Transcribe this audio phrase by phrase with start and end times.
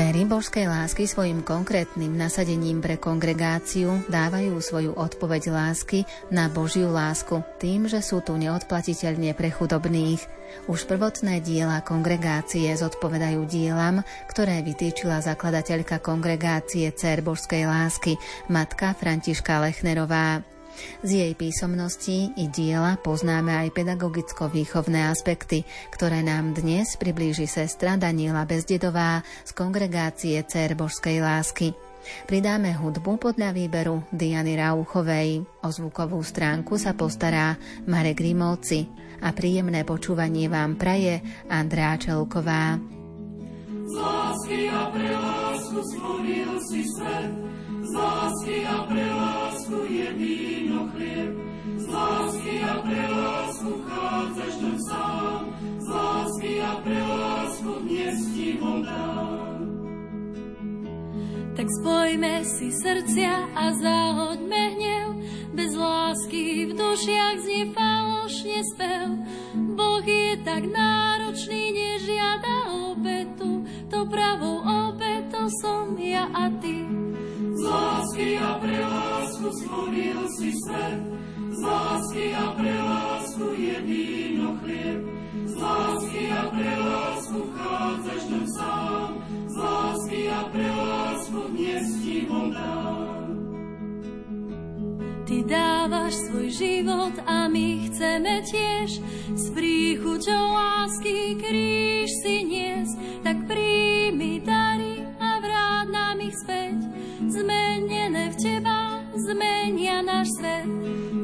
[0.00, 7.44] Céry božskej lásky svojim konkrétnym nasadením pre kongregáciu dávajú svoju odpoveď lásky na Božiu lásku
[7.60, 10.24] tým, že sú tu neodplatiteľne pre chudobných.
[10.72, 14.00] Už prvotné diela kongregácie zodpovedajú dielam,
[14.32, 18.16] ktoré vytýčila zakladateľka kongregácie Cér božskej lásky,
[18.48, 20.40] matka Františka Lechnerová.
[21.00, 28.44] Z jej písomností i diela poznáme aj pedagogicko-výchovné aspekty, ktoré nám dnes priblíži sestra Daniela
[28.44, 31.72] Bezdedová z kongregácie Cér Božskej lásky.
[32.24, 35.44] Pridáme hudbu podľa výberu Diany Rauchovej.
[35.60, 38.88] O zvukovú stránku sa postará Marek Rimovci
[39.20, 41.20] a príjemné počúvanie vám praje
[41.52, 42.80] Andrá Čelková.
[43.90, 47.32] Z lásky a pre lásku stvoril si svet,
[47.84, 49.49] z lásky a pre lásku
[49.88, 51.32] je víno chlieb.
[51.76, 55.40] Z lásky a pre lásku chádzaš tam sám.
[55.78, 58.72] Z lásky a pre lásku dnes ti ho.
[61.60, 65.08] Tak spojme si srdcia a zahoďme hnev.
[65.50, 69.08] Bez lásky v dušiach znie falošne spev.
[69.74, 73.66] Boh je tak náročný, nežiada obetu.
[73.90, 76.86] To pravou obetou som ja a ty.
[77.50, 81.02] Z lásky a pre lásku stvoril si svet,
[81.50, 85.02] z lásky a pre lásku je víno chlieb.
[85.50, 89.10] Z lásky a pre lásku vchádzaš tam sám,
[89.50, 93.09] z lásky a pre lásku dnes ti ho dám.
[96.10, 98.98] Dávaš svoj život a my chceme tiež
[99.30, 102.90] s príchuťou lásky kríž si nies,
[103.22, 106.82] tak príjmi dary a vráť nám ich späť
[107.30, 110.66] zmenené v teba, zmenia náš svet.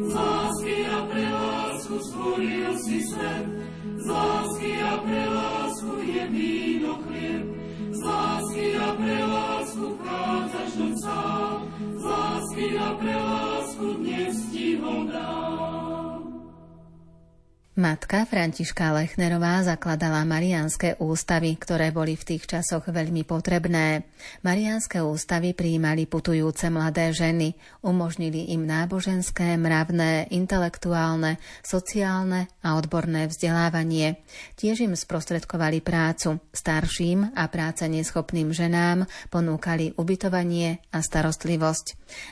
[0.07, 3.47] Z lásky a pre lásku stvoril si svet,
[3.83, 7.45] z lásky a pre lásku je víno chlieb.
[7.91, 11.59] Z lásky a pre lásku vchádzaš do sám,
[12.07, 15.76] z lásky a pre lásku dnes ti ho dám.
[17.77, 24.09] Matka Františka Lechnerová zakladala marianské ústavy, ktoré boli v tých časoch veľmi potrebné.
[24.41, 27.53] Marianské ústavy prijímali putujúce mladé ženy,
[27.85, 34.25] umožnili im náboženské, mravné, intelektuálne, sociálne a odborné vzdelávanie.
[34.57, 36.41] Tiež im sprostredkovali prácu.
[36.57, 41.87] Starším a práce neschopným ženám ponúkali ubytovanie a starostlivosť.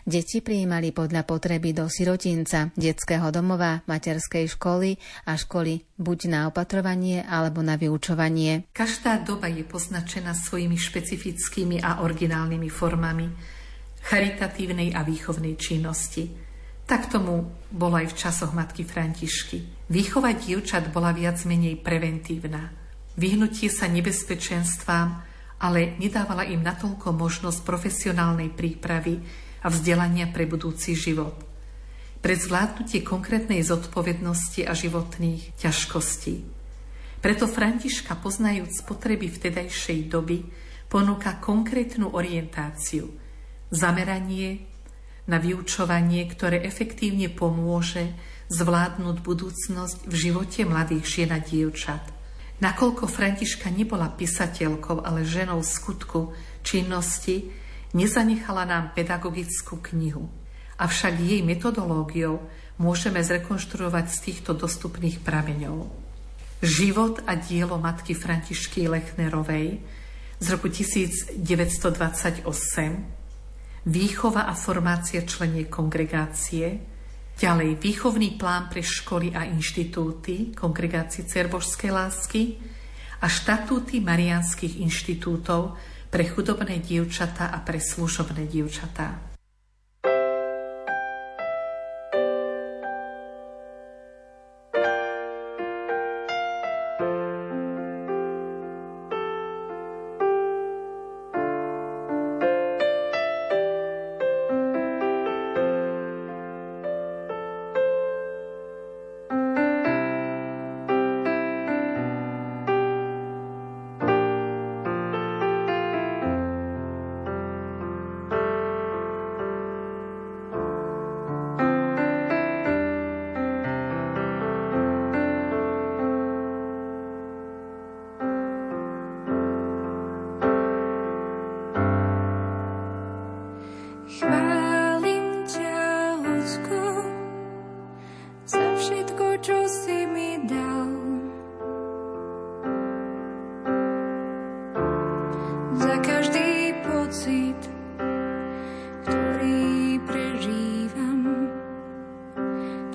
[0.09, 4.97] Deti prijímali podľa potreby do sirotinca, detského domova, materskej školy
[5.29, 8.71] a školy, buď na opatrovanie alebo na vyučovanie.
[8.75, 13.27] Každá doba je poznačená svojimi špecifickými a originálnymi formami
[14.05, 16.29] charitatívnej a výchovnej činnosti.
[16.85, 19.89] Tak tomu bolo aj v časoch matky Františky.
[19.89, 22.69] Výchova dievčat bola viac menej preventívna.
[23.17, 25.09] Vyhnutie sa nebezpečenstvám,
[25.65, 29.25] ale nedávala im natoľko možnosť profesionálnej prípravy
[29.65, 31.41] a vzdelania pre budúci život–
[32.25, 36.41] pre zvládnutie konkrétnej zodpovednosti a životných ťažkostí.
[37.21, 40.41] Preto Františka, poznajúc potreby vtedajšej doby,
[40.89, 43.13] ponúka konkrétnu orientáciu,
[43.69, 44.65] zameranie
[45.29, 48.17] na vyučovanie, ktoré efektívne pomôže
[48.49, 52.09] zvládnuť budúcnosť v živote mladých žien a dievčat.
[52.65, 56.33] Nakoľko Františka nebola písateľkou, ale ženou skutku
[56.65, 57.53] činnosti,
[57.93, 60.25] nezanechala nám pedagogickú knihu–
[60.79, 62.43] avšak jej metodológiou
[62.79, 65.87] môžeme zrekonštruovať z týchto dostupných prameňov.
[66.65, 69.85] Život a dielo matky Františky Lechnerovej
[70.41, 71.39] z roku 1928,
[73.85, 76.81] výchova a formácia členie kongregácie,
[77.37, 82.43] ďalej výchovný plán pre školy a inštitúty kongregácie Cerbožskej lásky
[83.21, 85.77] a štatúty marianských inštitútov
[86.09, 89.34] pre chudobné dievčatá a pre služobné dievčatá.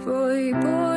[0.10, 0.89] boy, boy.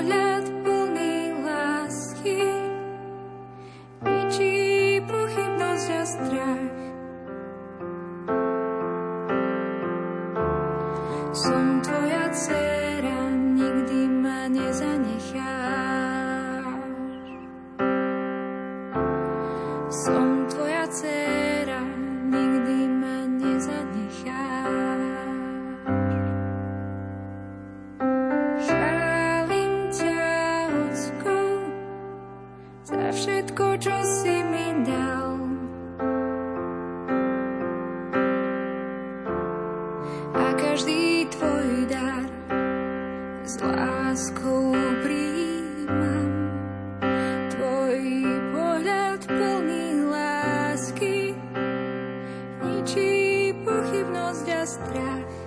[54.67, 55.42] Služobné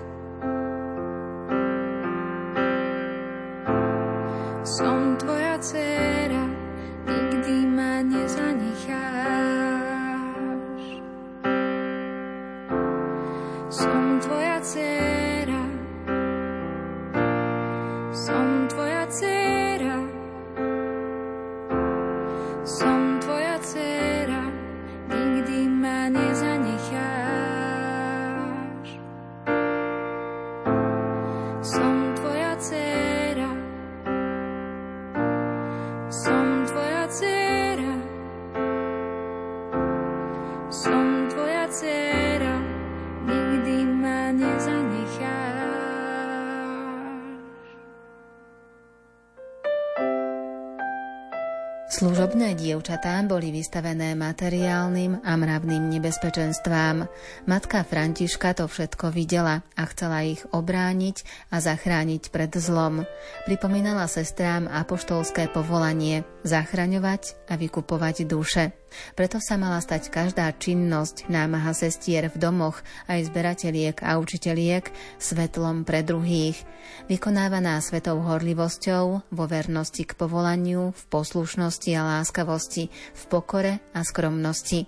[52.56, 57.06] dievčatá boli vystavené materiálnym a mravným nebezpečenstvám.
[57.46, 61.22] Matka Františka to všetko videla a chcela ich obrániť
[61.52, 63.04] a zachrániť pred zlom.
[63.44, 68.72] Pripomínala sestrám apoštolské povolanie zachraňovať a vykupovať duše.
[69.12, 72.80] Preto sa mala stať každá činnosť námaha sestier v domoch
[73.12, 74.88] aj zberateliek a učiteliek
[75.20, 76.64] svetlom pre druhých,
[77.12, 82.45] vykonávaná svetou horlivosťou, vo vernosti k povolaniu, v poslušnosti a láskavosti,
[82.90, 84.86] v pokore a skromnosti.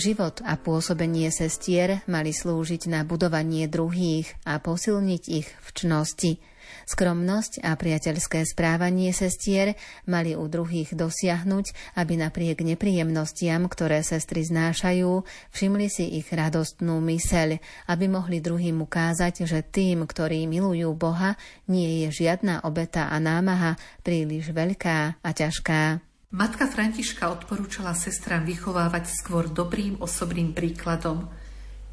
[0.00, 6.32] Život a pôsobenie sestier mali slúžiť na budovanie druhých a posilniť ich v čnosti–
[6.88, 9.76] Skromnosť a priateľské správanie sestier
[10.08, 17.60] mali u druhých dosiahnuť, aby napriek nepríjemnostiam, ktoré sestry znášajú, všimli si ich radostnú myseľ,
[17.92, 21.36] aby mohli druhým ukázať, že tým, ktorí milujú Boha,
[21.68, 26.07] nie je žiadna obeta a námaha príliš veľká a ťažká.
[26.28, 31.24] Matka Františka odporúčala sestram vychovávať skôr dobrým osobným príkladom,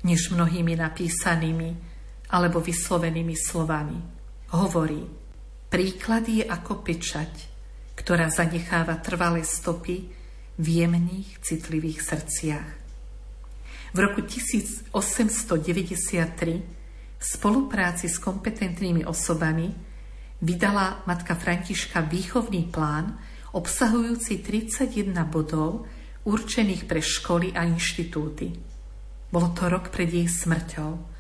[0.04, 1.72] než mnohými napísanými
[2.36, 3.96] alebo vyslovenými slovami
[4.52, 5.08] hovorí,
[5.72, 7.32] príklad je ako pečať,
[7.96, 10.12] ktorá zanecháva trvalé stopy
[10.60, 12.70] v jemných, citlivých srdciach.
[13.96, 14.92] V roku 1893
[17.16, 19.72] v spolupráci s kompetentnými osobami
[20.44, 23.16] vydala matka Františka výchovný plán
[23.56, 25.88] obsahujúci 31 bodov
[26.28, 28.52] určených pre školy a inštitúty.
[29.32, 31.16] Bolo to rok pred jej smrťou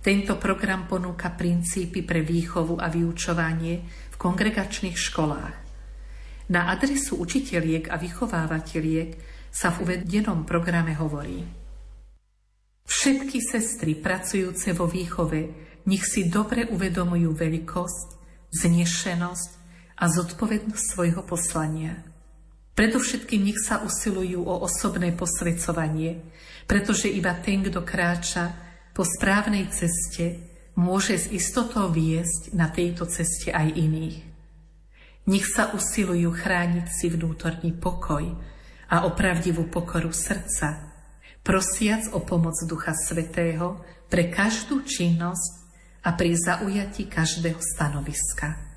[0.00, 5.56] tento program ponúka princípy pre výchovu a vyučovanie v kongregačných školách.
[6.50, 9.08] Na adresu učiteľiek a vychovávateľiek
[9.52, 11.44] sa v uvedenom programe hovorí
[12.88, 18.08] Všetky sestry pracujúce vo výchove nech si dobre uvedomujú veľkosť,
[18.56, 19.50] znešenosť
[20.00, 22.00] a zodpovednosť svojho poslania.
[22.72, 26.24] Predovšetkým nech sa usilujú o osobné posvedcovanie,
[26.64, 28.56] pretože iba ten, kto kráča
[28.96, 30.40] po správnej ceste
[30.80, 34.16] môže s istotou viesť na tejto ceste aj iných.
[35.28, 38.24] Nech sa usilujú chrániť si vnútorný pokoj
[38.88, 40.80] a opravdivú pokoru srdca,
[41.44, 45.52] prosiac o pomoc Ducha Svetého pre každú činnosť
[46.00, 48.69] a pri zaujati každého stanoviska.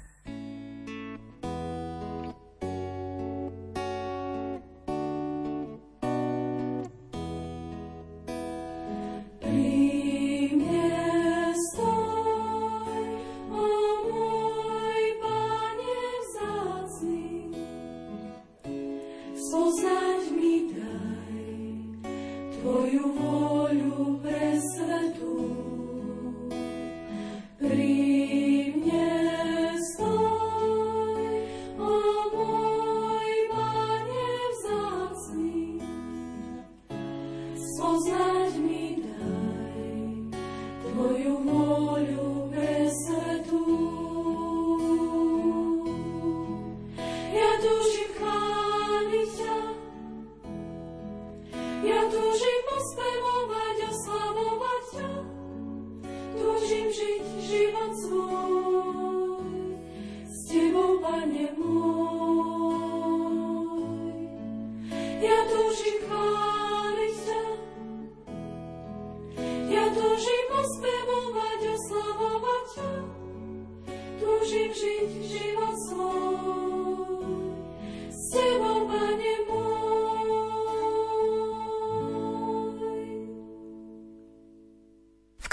[23.96, 24.93] tu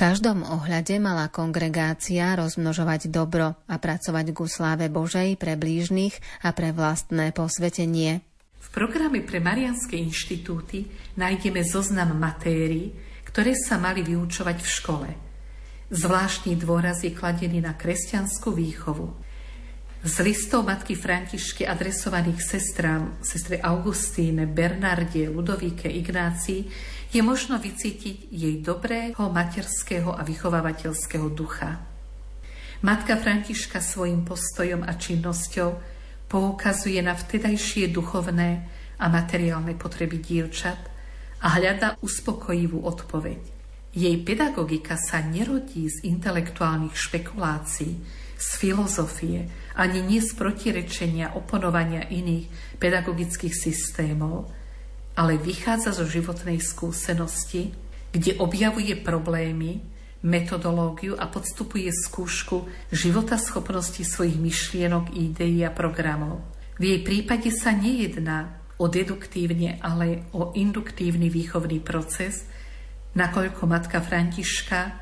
[0.00, 6.72] každom ohľade mala kongregácia rozmnožovať dobro a pracovať ku sláve Božej pre blížnych a pre
[6.72, 8.24] vlastné posvetenie.
[8.64, 10.88] V programe pre Marianské inštitúty
[11.20, 12.96] nájdeme zoznam matérií,
[13.28, 15.08] ktoré sa mali vyučovať v škole.
[15.92, 19.12] Zvláštny dôraz je kladený na kresťanskú výchovu.
[20.00, 26.72] Z listov matky Františky adresovaných sestrám, sestre Augustíne, Bernarde, Ludovíke, Ignácii,
[27.10, 31.82] je možno vycítiť jej dobrého materského a vychovávateľského ducha.
[32.80, 35.70] Matka Františka svojim postojom a činnosťou
[36.30, 38.50] poukazuje na vtedajšie duchovné
[39.02, 40.78] a materiálne potreby dievčat
[41.42, 43.42] a hľada uspokojivú odpoveď.
[43.90, 47.92] Jej pedagogika sa nerodí z intelektuálnych špekulácií,
[48.38, 54.59] z filozofie, ani nie z protirečenia oponovania iných pedagogických systémov,
[55.20, 57.76] ale vychádza zo životnej skúsenosti,
[58.08, 59.84] kde objavuje problémy,
[60.24, 66.40] metodológiu a podstupuje skúšku života schopnosti svojich myšlienok, ideí a programov.
[66.80, 72.48] V jej prípade sa nejedná o deduktívne, ale o induktívny výchovný proces,
[73.12, 74.96] nakoľko matka Františka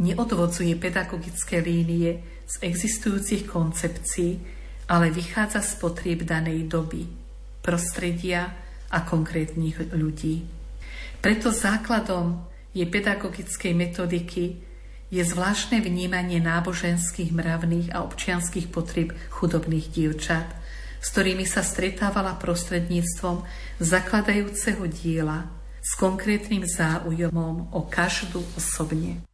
[0.00, 4.40] neodvodzuje pedagogické línie z existujúcich koncepcií,
[4.88, 7.04] ale vychádza z potrieb danej doby,
[7.60, 10.44] prostredia, a konkrétnych ľudí.
[11.18, 14.44] Preto základom je pedagogickej metodiky
[15.08, 20.46] je zvláštne vnímanie náboženských, mravných a občianských potrieb chudobných dievčat,
[21.00, 23.42] s ktorými sa stretávala prostredníctvom
[23.80, 25.48] zakladajúceho diela
[25.80, 29.24] s konkrétnym záujomom o každú osobne.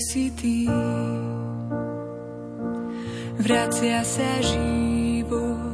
[0.00, 0.66] Si ty.
[3.38, 5.68] Vracia sa život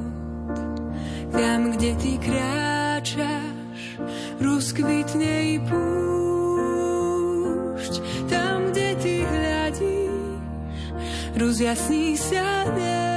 [1.34, 3.98] tam, kde ty kráčaš,
[4.38, 5.92] rozkvitne i púšť.
[8.30, 10.38] Tam, kde ty hľadíš,
[11.34, 13.13] rozjasní sa ne.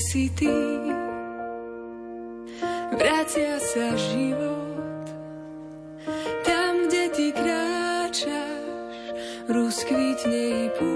[0.00, 0.48] Si ty.
[2.96, 5.06] Vracia sa život,
[6.42, 9.14] tam, kde ty kráčaš,
[9.46, 10.92] rozkvitne i púšť.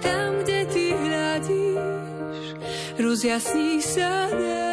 [0.00, 2.56] Tam, kde ty hľadíš,
[2.98, 4.69] rozjasní sa nebo.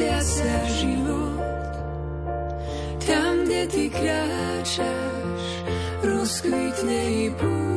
[0.00, 1.36] Vracia sa život.
[3.04, 5.44] Tam, kde ty kráčaš,
[6.00, 7.69] rozkvitne i púšť.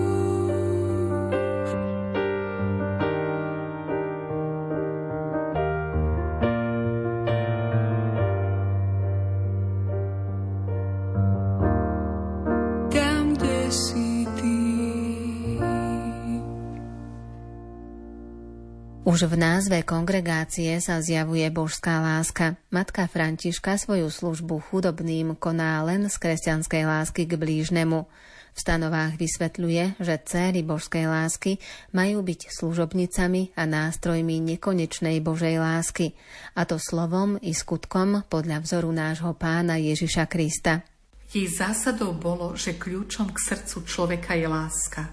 [19.03, 22.55] Už v názve kongregácie sa zjavuje božská láska.
[22.71, 28.07] Matka Františka svoju službu chudobným koná len z kresťanskej lásky k blížnemu.
[28.55, 31.59] V stanovách vysvetľuje, že céry božskej lásky
[31.91, 36.15] majú byť služobnicami a nástrojmi nekonečnej Božej lásky,
[36.55, 40.79] a to slovom i skutkom podľa vzoru nášho pána Ježiša Krista.
[41.27, 45.11] Jej zásadou bolo, že kľúčom k srdcu človeka je láska.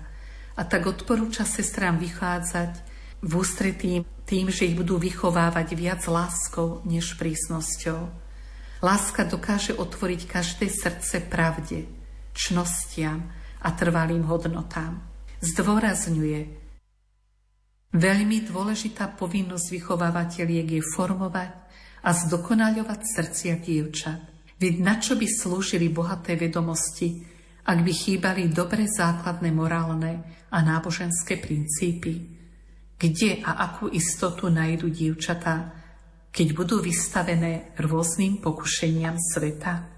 [0.54, 2.89] A tak odporúča sestrám vychádzať
[3.20, 8.08] v ústretí tým, že ich budú vychovávať viac láskou než prísnosťou.
[8.80, 11.84] Láska dokáže otvoriť každé srdce pravde,
[12.32, 13.28] čnostiam
[13.60, 15.04] a trvalým hodnotám.
[15.44, 16.60] Zdôrazňuje,
[17.90, 21.50] Veľmi dôležitá povinnosť vychovávateľiek je formovať
[22.06, 24.20] a zdokonaľovať srdcia dievčat.
[24.62, 27.18] Veď na čo by slúžili bohaté vedomosti,
[27.66, 30.22] ak by chýbali dobre základné morálne
[30.54, 32.39] a náboženské princípy?
[33.00, 35.80] Kde a akú istotu nájdu dievčatá
[36.30, 39.89] keď budú vystavené rôznym pokušeniam sveta?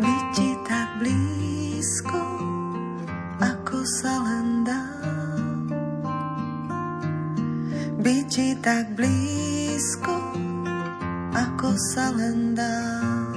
[0.00, 2.22] byť ti tak blízko,
[3.40, 4.82] ako sa len dá.
[11.60, 13.29] Ako sa.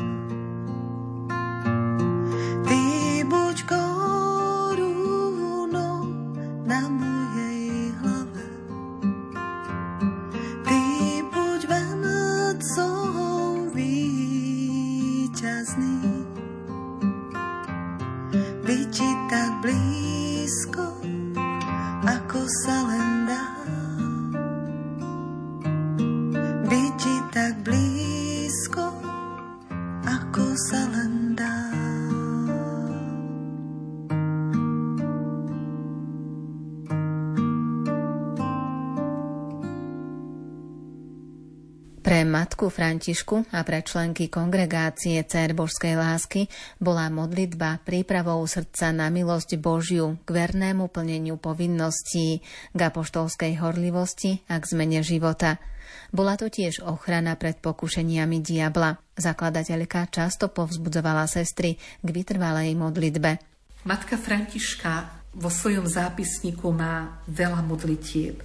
[42.04, 49.56] Matku Františku a pre členky kongregácie Cér Božskej lásky bola modlitba prípravou srdca na milosť
[49.56, 52.44] Božiu k vernému plneniu povinností,
[52.76, 55.64] k apoštolskej horlivosti a k zmene života.
[56.12, 59.00] Bola to tiež ochrana pred pokušeniami diabla.
[59.16, 63.40] Zakladateľka často povzbudzovala sestry k vytrvalej modlitbe.
[63.88, 68.44] Matka Františka vo svojom zápisníku má veľa modlitieb.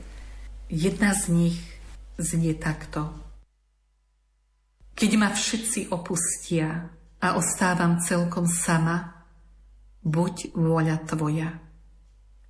[0.70, 1.58] Jedna z nich
[2.16, 3.27] znie takto.
[4.98, 6.90] Keď ma všetci opustia
[7.22, 9.22] a ostávam celkom sama,
[10.02, 11.54] buď vôľa Tvoja,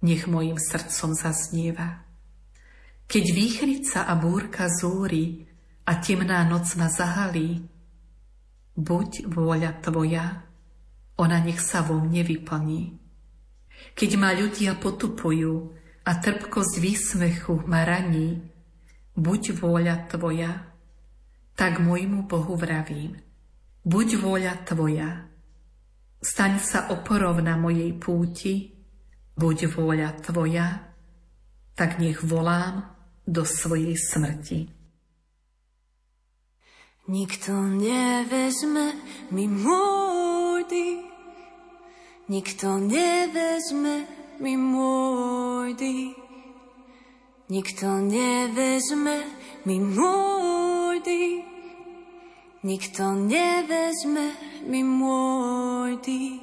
[0.00, 2.08] nech mojim srdcom zaznieva.
[3.04, 5.44] Keď výchrica a búrka zúri
[5.84, 7.68] a temná noc ma zahalí,
[8.80, 10.48] buď vôľa Tvoja,
[11.20, 12.96] ona nech sa vo mne vyplní.
[13.92, 18.40] Keď ma ľudia potupujú a trpkosť výsmechu ma raní,
[19.20, 20.67] buď vôľa Tvoja,
[21.58, 23.18] tak môjmu Bohu vravím,
[23.82, 25.26] buď vôľa Tvoja,
[26.22, 28.78] staň sa oporov na mojej púti,
[29.34, 30.94] buď vôľa Tvoja,
[31.74, 32.86] tak nech volám
[33.26, 34.70] do svojej smrti.
[37.10, 38.94] Nikto nevezme
[39.34, 41.10] mi môj dých,
[42.30, 44.06] nikto nevezme
[44.38, 46.14] mi môj dých,
[47.50, 49.26] nikto nevezme
[49.66, 51.47] mi môj dých,
[52.68, 54.36] Nikto nevezme
[54.68, 56.36] mi môj dých,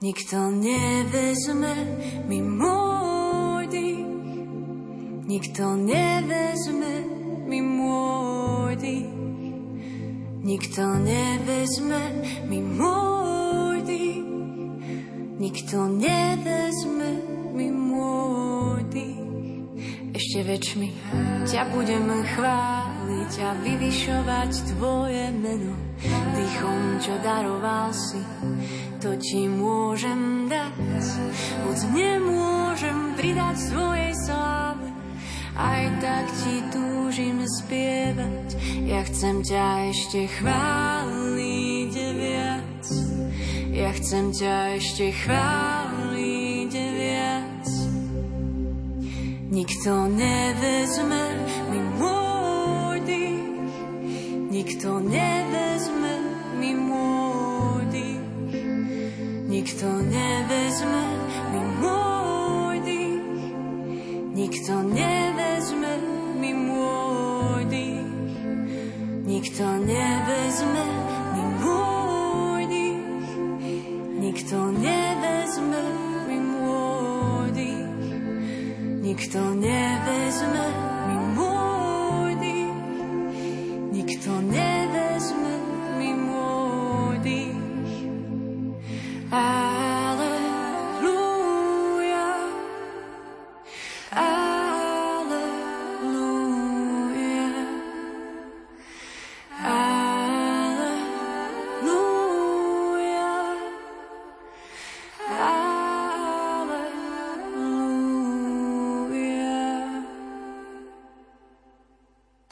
[0.00, 1.74] nikto nevezme
[2.24, 4.08] mi môj dých,
[5.28, 6.94] nikto nevezme
[7.44, 9.12] mi môj dých,
[10.40, 12.02] nikto nevezme
[12.48, 14.24] mi môj dých,
[15.36, 17.10] nikto nevezme
[17.52, 19.28] mi môj dých.
[20.16, 20.88] Ešte väčšmi
[21.44, 22.85] ťa budem chváliť
[23.26, 25.74] chváliť a vyvyšovať Tvoje meno.
[26.06, 28.22] Dýchom, čo daroval si,
[29.02, 31.02] to Ti môžem dať.
[31.66, 34.88] Hoď nemôžem pridať svojej sláve,
[35.58, 38.46] aj tak Ti túžim spievať.
[38.86, 42.84] Ja chcem ťa ešte chváliť viac.
[43.74, 47.66] Ja chcem ťa ešte chváliť viac.
[49.46, 51.55] Nikto nevezme
[54.86, 56.14] nikto nevezme
[56.62, 58.22] mi môj dých,
[59.50, 61.04] nikto nevezme
[61.50, 63.42] mi môj dých,
[64.30, 65.92] nikto nevezme
[66.38, 68.14] mi môj dých,
[69.26, 70.84] nikto nevezme
[71.34, 72.05] mi môj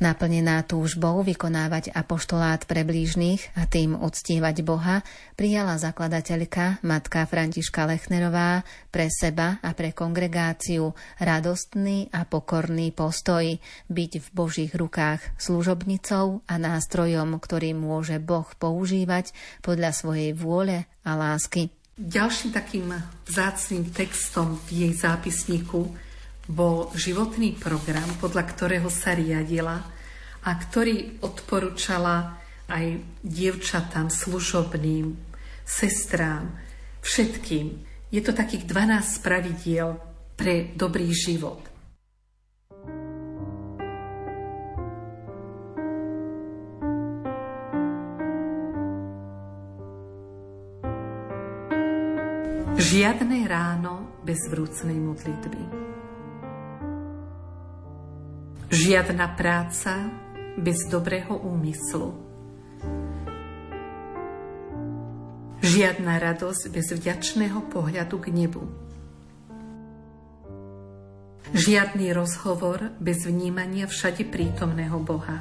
[0.05, 5.01] Naplnená túžbou vykonávať apoštolát pre blížnych a tým uctievať Boha,
[5.33, 13.57] prijala zakladateľka matka Františka Lechnerová pre seba a pre kongregáciu radostný a pokorný postoj
[13.89, 19.33] byť v Božích rukách služobnicou a nástrojom, ktorý môže Boh používať
[19.65, 21.73] podľa svojej vôle a lásky.
[21.97, 22.93] Ďalším takým
[23.25, 25.97] vzácným textom v jej zápisníku
[26.45, 29.94] bol životný program, podľa ktorého sa riadila
[30.45, 32.37] a ktorý odporúčala
[32.69, 35.17] aj dievčatám, služobným,
[35.65, 36.53] sestrám,
[37.01, 37.81] všetkým.
[38.13, 39.97] Je to takých 12 pravidiel
[40.37, 41.61] pre dobrý život.
[52.75, 55.63] Žiadne ráno bez vrúcnej modlitby.
[58.71, 60.24] Žiadna práca
[60.59, 62.15] bez dobrého úmyslu.
[65.65, 68.63] Žiadna radosť bez vďačného pohľadu k nebu.
[71.55, 75.41] Žiadny rozhovor bez vnímania všade prítomného Boha.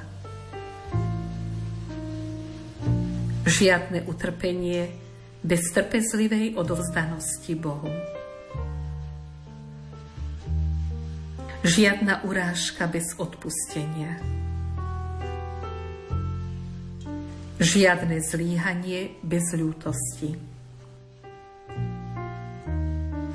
[3.43, 4.93] Žiadne utrpenie
[5.43, 7.91] bez trpezlivej odovzdanosti Bohu.
[11.63, 14.42] Žiadna urážka bez odpustenia.
[17.63, 20.35] Žiadne zlíhanie bez ľútosti.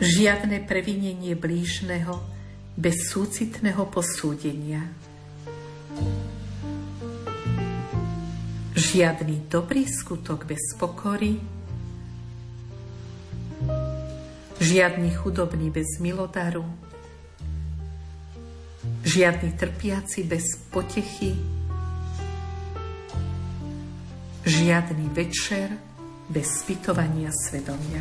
[0.04, 2.20] Žiadne previnenie blížneho
[2.76, 4.84] bez súcitného posúdenia.
[8.76, 11.40] Žiadny dobrý skutok bez pokory,
[14.58, 16.66] Žiadny chudobný bez milodaru,
[19.06, 21.57] žiadny trpiaci bez potechy,
[24.48, 25.68] žiadny večer
[26.32, 28.00] bez spytovania svedomia.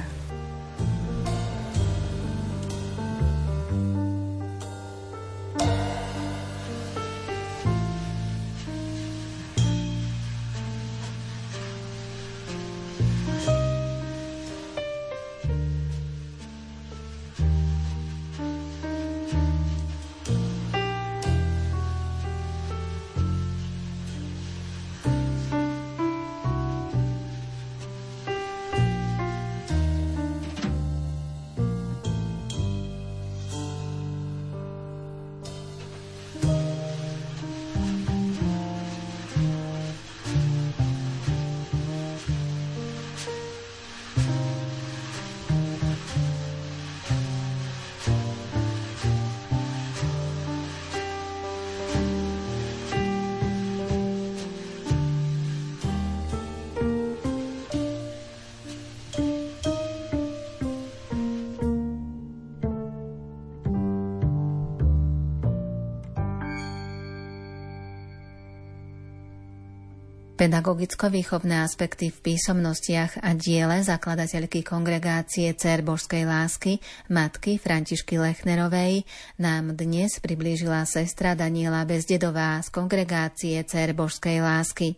[70.48, 76.80] Pedagogicko-výchovné aspekty v písomnostiach a diele zakladateľky kongregácie Cer Božskej lásky
[77.12, 79.04] matky Františky Lechnerovej
[79.44, 84.96] nám dnes priblížila sestra Daniela Bezdedová z kongregácie Cer Božskej lásky.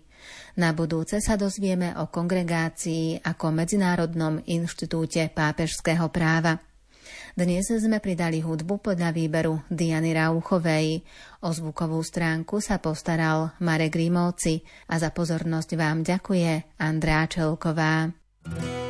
[0.54, 6.69] Na budúce sa dozvieme o kongregácii ako Medzinárodnom inštitúte pápežského práva.
[7.38, 11.06] Dnes sme pridali hudbu podľa výberu Diany Rauchovej.
[11.46, 18.12] O zvukovú stránku sa postaral Marek Rímovci a za pozornosť vám ďakuje Andrá Čelková.
[18.44, 18.89] Stále ten